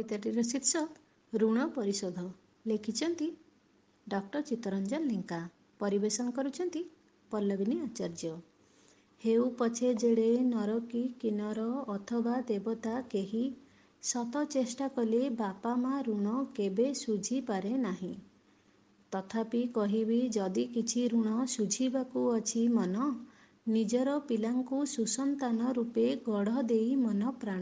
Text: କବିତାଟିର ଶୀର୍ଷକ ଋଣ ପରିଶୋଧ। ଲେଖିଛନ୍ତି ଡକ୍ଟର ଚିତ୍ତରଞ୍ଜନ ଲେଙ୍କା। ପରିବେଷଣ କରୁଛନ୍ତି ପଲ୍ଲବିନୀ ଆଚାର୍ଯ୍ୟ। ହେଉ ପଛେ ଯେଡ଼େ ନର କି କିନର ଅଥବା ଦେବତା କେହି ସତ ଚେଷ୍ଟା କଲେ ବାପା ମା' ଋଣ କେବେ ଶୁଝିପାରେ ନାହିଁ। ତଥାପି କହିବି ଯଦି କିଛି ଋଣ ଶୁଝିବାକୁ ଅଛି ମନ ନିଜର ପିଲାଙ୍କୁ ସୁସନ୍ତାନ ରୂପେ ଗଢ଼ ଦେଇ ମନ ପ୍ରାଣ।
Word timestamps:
କବିତାଟିର 0.00 0.42
ଶୀର୍ଷକ 0.42 1.40
ଋଣ 1.40 1.64
ପରିଶୋଧ। 1.74 2.22
ଲେଖିଛନ୍ତି 2.66 3.26
ଡକ୍ଟର 4.06 4.40
ଚିତ୍ତରଞ୍ଜନ 4.42 5.08
ଲେଙ୍କା। 5.08 5.40
ପରିବେଷଣ 5.80 6.30
କରୁଛନ୍ତି 6.30 6.82
ପଲ୍ଲବିନୀ 7.30 7.76
ଆଚାର୍ଯ୍ୟ। 7.80 8.32
ହେଉ 9.24 9.44
ପଛେ 9.58 9.88
ଯେଡ଼େ 9.94 10.28
ନର 10.46 10.78
କି 10.88 11.02
କିନର 11.20 11.66
ଅଥବା 11.88 12.36
ଦେବତା 12.48 12.94
କେହି 13.10 13.42
ସତ 14.02 14.44
ଚେଷ୍ଟା 14.46 14.88
କଲେ 14.88 15.20
ବାପା 15.36 15.72
ମା' 15.76 16.00
ଋଣ 16.02 16.36
କେବେ 16.54 16.86
ଶୁଝିପାରେ 16.94 17.72
ନାହିଁ। 17.78 18.12
ତଥାପି 19.12 19.62
କହିବି 19.74 20.20
ଯଦି 20.28 20.64
କିଛି 20.74 21.00
ଋଣ 21.08 21.36
ଶୁଝିବାକୁ 21.46 22.24
ଅଛି 22.32 22.62
ମନ 22.68 23.10
ନିଜର 23.66 24.18
ପିଲାଙ୍କୁ 24.28 24.78
ସୁସନ୍ତାନ 24.86 25.58
ରୂପେ 25.72 26.06
ଗଢ଼ 26.24 26.62
ଦେଇ 26.62 26.96
ମନ 26.96 27.22
ପ୍ରାଣ। 27.30 27.58